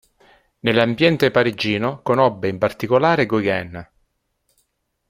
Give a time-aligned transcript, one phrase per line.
[0.61, 3.87] Nell'ambiente parigino conobbe in particolare Gauguin.